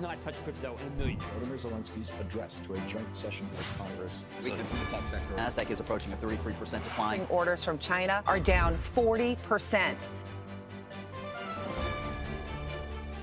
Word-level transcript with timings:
not 0.00 0.20
touch 0.20 0.34
crypto 0.44 0.76
in 0.80 0.92
a 0.92 0.96
million 0.96 1.18
years. 1.18 1.30
Vladimir 1.32 1.58
Zelensky's 1.58 2.12
address 2.20 2.60
to 2.60 2.74
a 2.74 2.78
joint 2.88 3.14
session 3.14 3.48
of 3.58 3.78
Congress. 3.78 4.24
Weakness 4.42 4.72
in 4.72 4.78
the 4.80 4.86
tech 4.86 5.06
sector. 5.06 5.34
NASDAQ 5.36 5.70
is 5.70 5.80
approaching 5.80 6.12
a 6.12 6.16
33% 6.16 6.82
decline. 6.82 7.26
Orders 7.28 7.64
from 7.64 7.78
China 7.78 8.22
are 8.26 8.40
down 8.40 8.78
40%. 8.96 9.94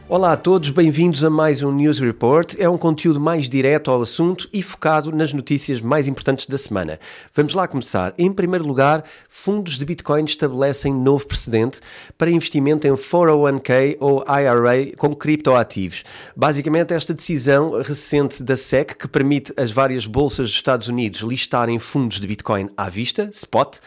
Olá 0.10 0.32
a 0.32 0.38
todos, 0.38 0.70
bem-vindos 0.70 1.22
a 1.22 1.30
mais 1.30 1.62
um 1.62 1.70
News 1.70 2.00
Report. 2.00 2.56
É 2.58 2.70
um 2.70 2.78
conteúdo 2.78 3.20
mais 3.20 3.50
direto 3.50 3.92
ao 3.92 4.02
assunto 4.02 4.48
e 4.54 4.64
focado 4.64 5.12
nas 5.12 5.34
notícias 5.34 5.82
mais 5.82 6.08
importantes 6.08 6.46
da 6.46 6.58
semana. 6.58 6.98
Vamos 7.36 7.54
lá 7.54 7.68
começar. 7.68 8.14
Em 8.18 8.32
primeiro 8.32 8.66
lugar, 8.66 9.04
fundos 9.28 9.78
de 9.78 9.86
Bitcoin 9.86 10.24
estabelecem 10.24 10.94
novo 10.94 11.28
precedente 11.28 11.82
para 12.18 12.32
investimento 12.32 12.88
em 12.88 12.92
401k 12.92 13.98
ou 14.00 14.24
IRA 14.30 14.96
com 14.96 15.14
criptoativos. 15.14 16.06
Basicamente, 16.34 16.94
esta 16.94 17.14
decisão 17.14 17.82
recente 17.82 18.42
da 18.42 18.56
SEC, 18.56 18.96
que 18.98 19.10
permite 19.10 19.52
as 19.58 19.72
várias 19.72 20.06
bolsas 20.06 20.48
dos 20.48 20.56
Estados 20.56 20.88
Unidos 20.88 21.20
listarem 21.20 21.80
fundos 21.80 22.22
de 22.22 22.28
Bitcoin 22.28 22.70
à 22.78 22.88
vista, 22.88 23.30
spot, 23.34 23.80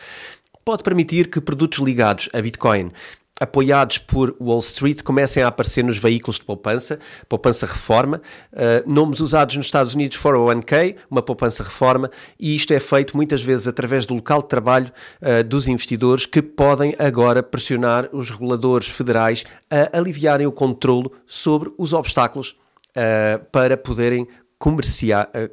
pode 0.66 0.82
permitir 0.82 1.30
que 1.30 1.40
produtos 1.40 1.78
ligados 1.78 2.28
a 2.34 2.42
Bitcoin 2.42 2.92
apoiados 3.40 3.96
por 3.96 4.36
Wall 4.38 4.58
Street, 4.58 5.02
comecem 5.02 5.42
a 5.42 5.48
aparecer 5.48 5.82
nos 5.82 5.96
veículos 5.96 6.38
de 6.38 6.44
poupança, 6.44 6.98
poupança 7.26 7.66
reforma, 7.66 8.20
uh, 8.52 8.88
nomes 8.88 9.20
usados 9.20 9.56
nos 9.56 9.64
Estados 9.64 9.94
Unidos 9.94 10.18
401k, 10.18 10.96
uma 11.10 11.22
poupança 11.22 11.62
reforma, 11.62 12.10
e 12.38 12.54
isto 12.54 12.74
é 12.74 12.78
feito 12.78 13.16
muitas 13.16 13.42
vezes 13.42 13.66
através 13.66 14.04
do 14.04 14.14
local 14.14 14.42
de 14.42 14.48
trabalho 14.48 14.92
uh, 15.22 15.42
dos 15.42 15.66
investidores 15.66 16.26
que 16.26 16.42
podem 16.42 16.94
agora 16.98 17.42
pressionar 17.42 18.10
os 18.12 18.30
reguladores 18.30 18.88
federais 18.88 19.44
a 19.70 19.96
aliviarem 19.96 20.46
o 20.46 20.52
controlo 20.52 21.10
sobre 21.26 21.72
os 21.78 21.94
obstáculos 21.94 22.50
uh, 22.90 23.42
para 23.50 23.76
poderem 23.76 24.28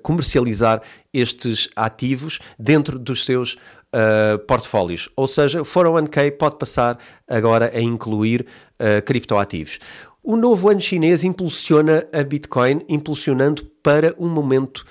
comercializar 0.04 0.82
estes 1.14 1.70
ativos 1.76 2.40
dentro 2.60 3.00
dos 3.00 3.26
seus 3.26 3.58
uh, 3.94 4.40
portfólios. 4.40 5.10
Ou 5.16 5.28
seja, 5.28 5.62
o 5.62 5.66
401k 5.66 6.32
pode 6.38 6.58
passar 6.58 6.98
agora 7.28 7.72
a 7.74 7.80
incluir 7.80 8.46
uh, 8.80 9.02
criptoativos. 9.04 9.80
O 10.24 10.36
novo 10.36 10.70
ano 10.70 10.82
chinês 10.82 11.24
impulsiona 11.24 12.06
a 12.12 12.22
Bitcoin, 12.22 12.82
impulsionando 12.90 13.66
para 13.82 14.14
um 14.20 14.28
momento 14.28 14.86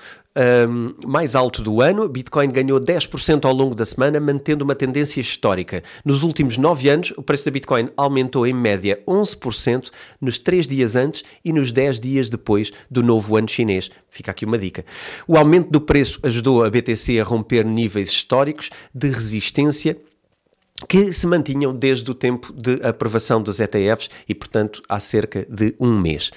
um, 0.69 0.93
mais 1.07 1.35
alto 1.35 1.61
do 1.61 1.81
ano. 1.81 2.07
Bitcoin 2.07 2.49
ganhou 2.51 2.79
10% 2.79 3.45
ao 3.45 3.53
longo 3.53 3.73
da 3.73 3.85
semana, 3.85 4.19
mantendo 4.19 4.63
uma 4.63 4.75
tendência 4.75 5.19
histórica. 5.19 5.83
Nos 6.05 6.23
últimos 6.23 6.57
9 6.57 6.89
anos, 6.89 7.13
o 7.17 7.23
preço 7.23 7.45
da 7.45 7.51
Bitcoin 7.51 7.89
aumentou 7.97 8.45
em 8.45 8.53
média 8.53 9.01
11% 9.07 9.89
nos 10.21 10.37
3 10.37 10.67
dias 10.67 10.95
antes 10.95 11.23
e 11.43 11.51
nos 11.51 11.71
10 11.71 11.99
dias 11.99 12.29
depois 12.29 12.71
do 12.89 13.01
novo 13.01 13.35
ano 13.35 13.49
chinês. 13.49 13.89
Fica 14.09 14.31
aqui 14.31 14.45
uma 14.45 14.57
dica. 14.57 14.85
O 15.27 15.37
aumento 15.37 15.71
do 15.71 15.81
preço 15.81 16.19
ajudou 16.23 16.63
a 16.63 16.69
BTC 16.69 17.19
a 17.19 17.23
romper 17.23 17.65
níveis 17.65 18.09
históricos 18.09 18.69
de 18.93 19.09
resistência 19.09 19.97
que 20.87 21.11
se 21.11 21.25
mantinham 21.25 21.73
desde 21.73 22.09
o 22.11 22.13
tempo 22.13 22.53
de 22.53 22.79
aprovação 22.83 23.41
dos 23.41 23.59
ETFs 23.59 24.09
e, 24.29 24.35
portanto, 24.35 24.83
há 24.87 24.99
cerca 24.99 25.45
de 25.49 25.75
um 25.79 25.99
mês. 25.99 26.31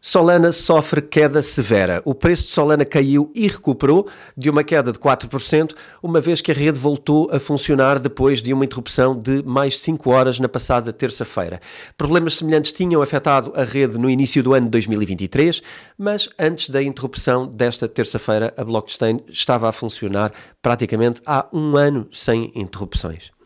Solana 0.00 0.52
sofre 0.52 1.02
queda 1.02 1.42
severa. 1.42 2.00
O 2.04 2.14
preço 2.14 2.44
de 2.44 2.50
Solana 2.50 2.84
caiu 2.84 3.32
e 3.34 3.48
recuperou 3.48 4.06
de 4.36 4.48
uma 4.48 4.62
queda 4.62 4.92
de 4.92 4.98
4%, 4.98 5.74
uma 6.00 6.20
vez 6.20 6.40
que 6.40 6.52
a 6.52 6.54
rede 6.54 6.78
voltou 6.78 7.28
a 7.32 7.40
funcionar 7.40 7.98
depois 7.98 8.40
de 8.40 8.54
uma 8.54 8.64
interrupção 8.64 9.20
de 9.20 9.42
mais 9.44 9.80
5 9.80 10.08
horas 10.08 10.38
na 10.38 10.48
passada 10.48 10.92
terça-feira. 10.92 11.60
Problemas 11.96 12.36
semelhantes 12.36 12.70
tinham 12.70 13.02
afetado 13.02 13.52
a 13.56 13.64
rede 13.64 13.98
no 13.98 14.08
início 14.08 14.40
do 14.40 14.54
ano 14.54 14.66
de 14.66 14.70
2023, 14.70 15.60
mas 15.98 16.28
antes 16.38 16.70
da 16.70 16.80
interrupção 16.80 17.48
desta 17.48 17.88
terça-feira, 17.88 18.54
a 18.56 18.64
blockchain 18.64 19.20
estava 19.28 19.68
a 19.68 19.72
funcionar 19.72 20.32
praticamente 20.62 21.20
há 21.26 21.48
um 21.52 21.76
ano 21.76 22.08
sem 22.12 22.52
interrupções. 22.54 23.37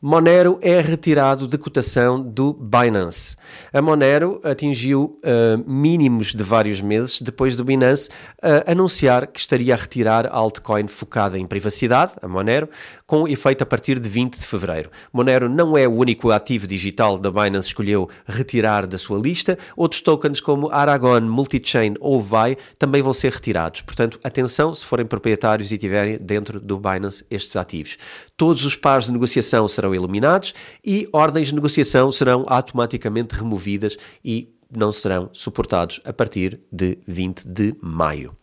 Monero 0.00 0.60
é 0.62 0.80
retirado 0.80 1.48
de 1.48 1.58
cotação 1.58 2.22
do 2.22 2.52
Binance. 2.52 3.34
A 3.72 3.82
Monero 3.82 4.40
atingiu 4.44 5.18
uh, 5.24 5.68
mínimos 5.68 6.32
de 6.32 6.40
vários 6.40 6.80
meses 6.80 7.20
depois 7.20 7.56
do 7.56 7.64
Binance 7.64 8.08
uh, 8.08 8.70
anunciar 8.70 9.26
que 9.26 9.40
estaria 9.40 9.74
a 9.74 9.76
retirar 9.76 10.24
a 10.26 10.36
altcoin 10.36 10.86
focada 10.86 11.36
em 11.36 11.44
privacidade, 11.44 12.12
a 12.22 12.28
Monero, 12.28 12.68
com 13.08 13.26
efeito 13.26 13.62
a 13.62 13.66
partir 13.66 13.98
de 13.98 14.08
20 14.08 14.38
de 14.38 14.46
fevereiro. 14.46 14.88
Monero 15.12 15.48
não 15.48 15.76
é 15.76 15.88
o 15.88 15.94
único 15.94 16.30
ativo 16.30 16.68
digital 16.68 17.18
da 17.18 17.32
Binance 17.32 17.66
escolheu 17.66 18.08
retirar 18.24 18.86
da 18.86 18.98
sua 18.98 19.18
lista. 19.18 19.58
Outros 19.76 20.00
tokens 20.00 20.40
como 20.40 20.70
Aragon, 20.70 21.22
Multichain 21.22 21.94
ou 21.98 22.22
VAI 22.22 22.56
também 22.78 23.02
vão 23.02 23.12
ser 23.12 23.32
retirados. 23.32 23.80
Portanto, 23.80 24.20
atenção 24.22 24.72
se 24.72 24.84
forem 24.84 25.04
proprietários 25.04 25.72
e 25.72 25.76
tiverem 25.76 26.18
dentro 26.18 26.60
do 26.60 26.78
Binance 26.78 27.26
estes 27.28 27.56
ativos. 27.56 27.98
Todos 28.38 28.64
os 28.64 28.76
pares 28.76 29.06
de 29.06 29.12
negociação 29.12 29.66
serão 29.66 29.92
eliminados 29.92 30.54
e 30.84 31.08
ordens 31.12 31.48
de 31.48 31.56
negociação 31.56 32.12
serão 32.12 32.46
automaticamente 32.46 33.34
removidas 33.34 33.96
e 34.24 34.48
não 34.70 34.92
serão 34.92 35.28
suportados 35.32 36.00
a 36.04 36.12
partir 36.12 36.60
de 36.70 36.98
20 37.04 37.48
de 37.48 37.74
maio. 37.82 38.36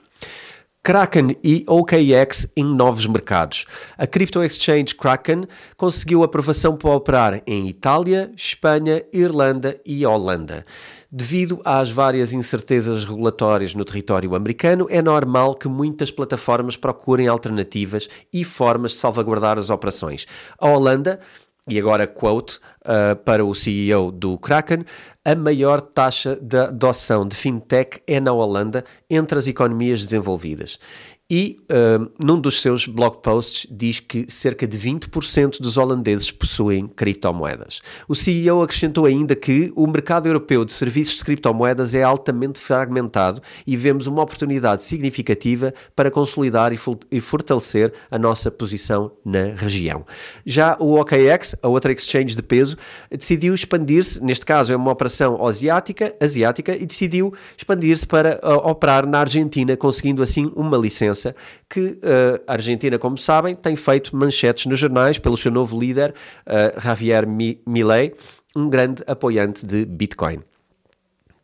Kraken 0.86 1.36
e 1.44 1.66
OKX 1.68 2.46
em 2.56 2.64
novos 2.64 3.08
mercados. 3.08 3.66
A 3.98 4.06
crypto 4.06 4.44
exchange 4.44 4.94
Kraken 4.94 5.48
conseguiu 5.76 6.22
aprovação 6.22 6.78
para 6.78 6.92
operar 6.92 7.42
em 7.48 7.68
Itália, 7.68 8.32
Espanha, 8.38 9.04
Irlanda 9.12 9.82
e 9.84 10.06
Holanda. 10.06 10.64
Devido 11.12 11.60
às 11.66 11.90
várias 11.90 12.32
incertezas 12.34 13.04
regulatórias 13.04 13.74
no 13.74 13.84
território 13.84 14.36
americano, 14.36 14.86
é 14.92 15.02
normal 15.02 15.56
que 15.56 15.68
muitas 15.68 16.12
plataformas 16.12 16.78
procurem 16.78 17.28
alternativas 17.28 18.08
e 18.32 18.44
formas 18.44 18.92
de 18.92 18.98
salvaguardar 19.00 19.58
as 19.58 19.72
operações. 19.72 20.28
A 20.60 20.68
Holanda 20.68 21.20
e 21.68 21.80
agora 21.80 22.06
quote 22.06 22.60
uh, 22.86 23.16
para 23.16 23.44
o 23.44 23.54
CEO 23.54 24.12
do 24.12 24.38
Kraken, 24.38 24.86
a 25.24 25.36
maior 25.36 25.82
taxa 25.82 26.38
de 26.40 26.58
adoção 26.58 27.28
de 27.28 27.36
fintech 27.36 28.02
é 28.08 28.20
na 28.20 28.32
Holanda 28.32 28.86
entre 29.10 29.38
as 29.38 29.48
economias 29.48 30.02
desenvolvidas. 30.02 30.80
E 31.28 31.58
uh, 31.72 32.12
num 32.24 32.40
dos 32.40 32.62
seus 32.62 32.86
blog 32.86 33.18
posts 33.24 33.66
diz 33.72 34.00
que 34.00 34.28
cerca 34.28 34.68
de 34.68 34.78
20% 34.78 35.60
dos 35.60 35.76
holandeses 35.76 36.30
possuem 36.30 36.88
criptomoedas. 36.88 37.82
O 38.08 38.14
CEO 38.14 38.62
acrescentou 38.62 39.08
ainda 39.08 39.36
que 39.36 39.74
o 39.76 39.88
mercado 39.88 40.28
europeu 40.28 40.64
de 40.64 40.72
serviços 40.72 41.18
de 41.18 41.24
criptomoedas 41.24 41.96
é 41.96 42.04
altamente 42.04 42.60
fragmentado 42.60 43.42
e 43.66 43.76
vemos 43.76 44.06
uma 44.06 44.22
oportunidade 44.22 44.84
significativa 44.84 45.74
para 45.96 46.12
consolidar 46.12 46.72
e, 46.72 46.80
e 47.12 47.20
fortalecer 47.20 47.92
a 48.12 48.20
nossa 48.20 48.52
posição 48.52 49.12
na 49.26 49.46
região. 49.56 50.06
Já 50.46 50.78
o 50.80 50.94
OKX, 50.94 51.56
a 51.60 51.68
outra 51.68 51.92
exchange 51.92 52.36
de 52.36 52.44
peso, 52.44 52.75
decidiu 53.10 53.54
expandir-se, 53.54 54.24
neste 54.24 54.46
caso 54.46 54.74
é 54.74 54.76
uma 54.76 54.92
operação 54.92 55.46
asiática, 55.46 56.14
asiática 56.22 56.76
e 56.76 56.86
decidiu 56.86 57.34
expandir-se 57.58 58.06
para 58.06 58.40
uh, 58.44 58.70
operar 58.70 59.06
na 59.06 59.20
Argentina, 59.20 59.76
conseguindo 59.76 60.22
assim 60.24 60.52
uma 60.56 60.78
licença 60.78 61.36
que 61.70 61.80
uh, 61.80 62.42
a 62.48 62.54
Argentina, 62.54 62.98
como 62.98 63.18
sabem, 63.18 63.56
tem 63.56 63.76
feito 63.76 64.16
manchetes 64.16 64.66
nos 64.66 64.80
jornais 64.80 65.18
pelo 65.18 65.38
seu 65.38 65.52
novo 65.52 65.80
líder, 65.80 66.14
uh, 66.46 66.80
Javier 66.82 67.26
Milei, 67.28 68.14
um 68.56 68.70
grande 68.70 69.04
apoiante 69.08 69.66
de 69.66 69.86
Bitcoin. 69.86 70.40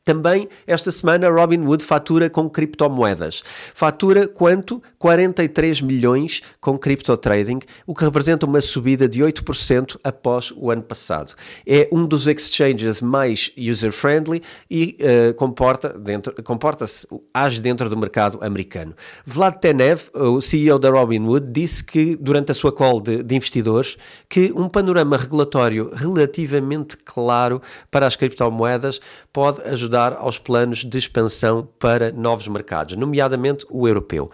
Também 0.03 0.49
esta 0.65 0.89
semana 0.89 1.29
Robinhood 1.29 1.83
fatura 1.83 2.27
com 2.27 2.49
criptomoedas. 2.49 3.43
Fatura 3.75 4.27
quanto? 4.27 4.81
43 4.97 5.79
milhões 5.81 6.41
com 6.59 6.75
cripto 6.75 7.15
trading, 7.15 7.59
o 7.85 7.93
que 7.93 8.03
representa 8.03 8.47
uma 8.47 8.61
subida 8.61 9.07
de 9.07 9.21
8% 9.21 9.97
após 10.03 10.51
o 10.55 10.71
ano 10.71 10.81
passado. 10.81 11.35
É 11.67 11.87
um 11.91 12.07
dos 12.07 12.25
exchanges 12.25 12.99
mais 12.99 13.51
user-friendly 13.55 14.41
e 14.69 14.97
uh, 14.99 15.35
comporta 15.35 15.89
dentro, 15.89 16.33
comporta-se, 16.41 17.07
age 17.31 17.61
dentro 17.61 17.87
do 17.87 17.95
mercado 17.95 18.39
americano. 18.41 18.95
Vlad 19.23 19.59
Tenev, 19.59 20.09
o 20.15 20.41
CEO 20.41 20.79
da 20.79 20.89
Robinhood, 20.89 21.45
disse 21.51 21.83
que 21.83 22.15
durante 22.15 22.51
a 22.51 22.55
sua 22.55 22.71
call 22.71 23.01
de, 23.01 23.21
de 23.21 23.35
investidores 23.35 23.97
que 24.27 24.51
um 24.55 24.67
panorama 24.67 25.15
regulatório 25.15 25.91
relativamente 25.93 26.97
claro 26.97 27.61
para 27.91 28.07
as 28.07 28.15
criptomoedas 28.15 28.99
pode 29.31 29.61
ajudar 29.61 29.90
ajudar 29.91 30.13
aos 30.13 30.37
planos 30.37 30.85
de 30.85 30.97
expansão 30.97 31.67
para 31.77 32.11
novos 32.11 32.47
mercados, 32.47 32.95
nomeadamente 32.95 33.65
o 33.69 33.87
europeu. 33.87 34.31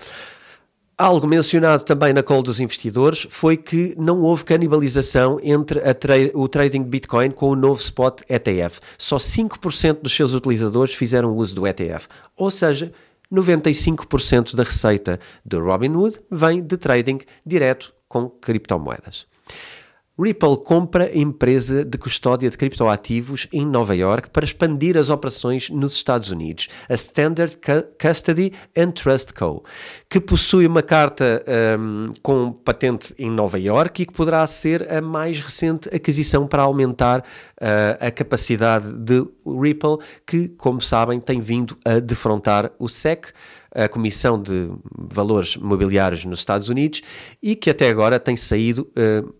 Algo 0.95 1.27
mencionado 1.27 1.83
também 1.83 2.11
na 2.11 2.23
call 2.23 2.41
dos 2.41 2.59
investidores 2.59 3.27
foi 3.29 3.55
que 3.55 3.93
não 3.97 4.23
houve 4.23 4.43
canibalização 4.43 5.39
entre 5.43 5.79
tra 5.93 6.15
o 6.33 6.47
trading 6.47 6.83
de 6.83 6.89
Bitcoin 6.89 7.29
com 7.29 7.49
o 7.49 7.55
novo 7.55 7.79
spot 7.79 8.21
ETF. 8.27 8.79
Só 8.97 9.17
5% 9.17 10.01
dos 10.01 10.15
seus 10.15 10.33
utilizadores 10.33 10.95
fizeram 10.95 11.35
uso 11.35 11.53
do 11.53 11.67
ETF. 11.67 12.07
Ou 12.35 12.49
seja, 12.49 12.91
95% 13.31 14.55
da 14.55 14.63
receita 14.63 15.19
do 15.45 15.59
Robinhood 15.59 16.19
vem 16.31 16.63
de 16.63 16.77
trading 16.77 17.19
direto 17.45 17.93
com 18.07 18.27
criptomoedas. 18.27 19.27
Ripple 20.19 20.57
compra 20.63 21.15
empresa 21.15 21.85
de 21.85 21.95
custódia 21.95 22.49
de 22.49 22.57
criptoativos 22.57 23.47
em 23.53 23.63
Nova 23.63 23.95
York 23.95 24.31
para 24.31 24.43
expandir 24.43 24.97
as 24.97 25.11
operações 25.11 25.69
nos 25.69 25.93
Estados 25.93 26.31
Unidos, 26.31 26.69
a 26.89 26.95
Standard 26.95 27.55
Custody 28.01 28.51
and 28.75 28.91
Trust 28.91 29.33
Co., 29.33 29.63
que 30.09 30.19
possui 30.19 30.65
uma 30.65 30.81
carta 30.81 31.43
um, 31.79 32.13
com 32.23 32.51
patente 32.51 33.13
em 33.19 33.29
Nova 33.29 33.59
York 33.59 34.01
e 34.01 34.05
que 34.07 34.13
poderá 34.13 34.45
ser 34.47 34.91
a 34.91 35.01
mais 35.01 35.39
recente 35.39 35.87
aquisição 35.93 36.47
para 36.47 36.63
aumentar 36.63 37.19
uh, 37.19 38.05
a 38.05 38.09
capacidade 38.09 38.91
de 38.93 39.23
Ripple, 39.45 39.97
que, 40.25 40.47
como 40.47 40.81
sabem, 40.81 41.19
tem 41.19 41.39
vindo 41.39 41.77
a 41.85 41.99
defrontar 41.99 42.71
o 42.79 42.89
SEC 42.89 43.33
a 43.77 43.87
Comissão 43.87 44.41
de 44.41 44.71
Valores 44.97 45.55
Mobiliários 45.55 46.25
nos 46.25 46.39
Estados 46.39 46.67
Unidos 46.67 47.03
e 47.43 47.55
que 47.55 47.69
até 47.69 47.89
agora 47.89 48.19
tem 48.19 48.35
saído 48.35 48.89
uh, 48.97 49.35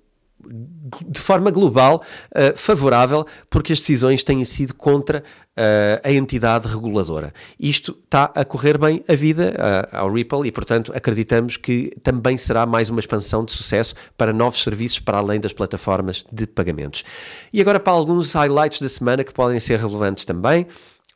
de 1.08 1.20
forma 1.20 1.52
global 1.52 2.04
uh, 2.32 2.58
favorável, 2.58 3.26
porque 3.50 3.74
as 3.74 3.80
decisões 3.80 4.24
têm 4.24 4.44
sido 4.46 4.74
contra 4.74 5.20
uh, 5.20 6.02
a 6.04 6.12
entidade 6.12 6.68
reguladora. 6.68 7.34
Isto 7.60 7.98
está 8.04 8.32
a 8.36 8.46
correr 8.46 8.78
bem 8.78 9.04
a 9.08 9.16
vida 9.16 9.54
uh, 9.54 9.98
ao 9.98 10.12
Ripple 10.12 10.48
e, 10.48 10.52
portanto, 10.52 10.92
acreditamos 10.96 11.58
que 11.58 11.92
também 12.04 12.38
será 12.38 12.66
mais 12.66 12.90
uma 12.90 13.00
expansão 13.00 13.44
de 13.44 13.52
sucesso 13.52 13.96
para 14.18 14.32
novos 14.32 14.64
serviços 14.64 15.00
para 15.00 15.18
além 15.18 15.40
das 15.40 15.54
plataformas 15.54 16.24
de 16.32 16.48
pagamentos. 16.48 17.04
E 17.52 17.62
agora 17.62 17.80
para 17.80 17.94
alguns 17.94 18.34
highlights 18.34 18.80
da 18.80 18.90
semana 18.90 19.24
que 19.24 19.34
podem 19.34 19.60
ser 19.60 19.80
relevantes 19.80 20.26
também. 20.26 20.68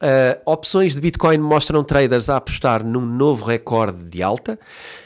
Uh, 0.01 0.33
opções 0.47 0.95
de 0.95 1.01
Bitcoin 1.01 1.37
mostram 1.37 1.83
traders 1.83 2.27
a 2.27 2.37
apostar 2.37 2.83
num 2.83 3.05
novo 3.05 3.45
recorde 3.45 4.03
de 4.09 4.23
alta. 4.23 4.57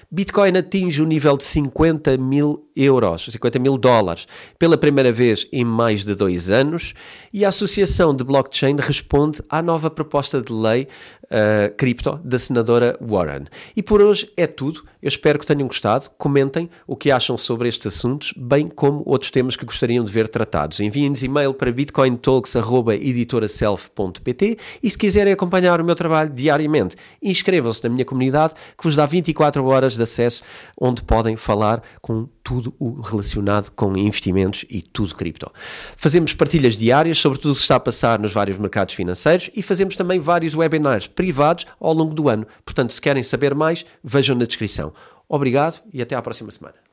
Bitcoin 0.09 0.57
atinge 0.57 1.01
o 1.01 1.05
nível 1.05 1.35
de 1.35 1.43
50 1.43 2.15
mil 2.17 2.64
euros, 2.75 3.27
50 3.31 3.59
mil 3.59 3.77
dólares, 3.77 4.27
pela 4.59 4.77
primeira 4.77 5.11
vez 5.11 5.47
em 5.51 5.63
mais 5.63 6.03
de 6.03 6.15
dois 6.15 6.49
anos, 6.49 6.93
e 7.31 7.45
a 7.45 7.49
Associação 7.49 8.15
de 8.15 8.23
Blockchain 8.23 8.75
responde 8.77 9.41
à 9.49 9.61
nova 9.61 9.89
proposta 9.89 10.41
de 10.41 10.51
lei 10.51 10.87
uh, 11.25 11.73
cripto 11.75 12.19
da 12.23 12.37
senadora 12.37 12.95
Warren. 13.01 13.45
E 13.75 13.83
por 13.83 14.01
hoje 14.01 14.31
é 14.35 14.45
tudo. 14.47 14.83
Eu 15.01 15.07
espero 15.07 15.39
que 15.39 15.45
tenham 15.45 15.67
gostado. 15.67 16.09
Comentem 16.17 16.67
o 16.87 16.95
que 16.95 17.11
acham 17.11 17.37
sobre 17.37 17.69
estes 17.69 17.85
assuntos, 17.87 18.33
bem 18.35 18.67
como 18.67 19.03
outros 19.05 19.29
temas 19.31 19.55
que 19.55 19.63
gostariam 19.65 20.03
de 20.03 20.11
ver 20.11 20.27
tratados. 20.27 20.79
Enviem-nos 20.79 21.21
e-mail 21.23 21.53
para 21.53 21.71
bitcointalks.editoraself.pt 21.71 24.57
e 24.81 24.89
se 24.89 24.97
quiserem 24.97 25.31
acompanhar 25.33 25.79
o 25.79 25.85
meu 25.85 25.95
trabalho 25.95 26.31
diariamente, 26.31 26.95
inscrevam-se 27.21 27.83
na 27.83 27.89
minha 27.89 28.05
comunidade 28.05 28.55
que 28.77 28.83
vos 28.83 28.95
dá 28.95 29.05
24 29.05 29.63
horas 29.65 29.95
de 29.95 30.03
acesso 30.03 30.41
onde 30.79 31.03
podem 31.03 31.35
falar 31.35 31.83
com 32.01 32.27
tudo 32.45 32.71
o 32.79 33.01
relacionado 33.01 33.71
com 33.71 33.97
investimentos 33.97 34.63
e 34.69 34.83
tudo 34.83 35.15
cripto. 35.15 35.51
Fazemos 35.97 36.31
partilhas 36.33 36.77
diárias 36.77 37.17
sobre 37.17 37.39
tudo 37.39 37.53
o 37.53 37.55
que 37.55 37.61
está 37.61 37.75
a 37.75 37.79
passar 37.79 38.19
nos 38.19 38.31
vários 38.31 38.59
mercados 38.59 38.93
financeiros 38.93 39.49
e 39.55 39.63
fazemos 39.63 39.95
também 39.95 40.19
vários 40.19 40.53
webinars 40.53 41.07
privados 41.07 41.65
ao 41.79 41.91
longo 41.91 42.13
do 42.13 42.29
ano. 42.29 42.45
Portanto, 42.63 42.93
se 42.93 43.01
querem 43.01 43.23
saber 43.23 43.55
mais, 43.55 43.83
vejam 44.03 44.35
na 44.35 44.45
descrição. 44.45 44.93
Obrigado 45.27 45.81
e 45.91 46.03
até 46.03 46.15
à 46.15 46.21
próxima 46.21 46.51
semana. 46.51 46.84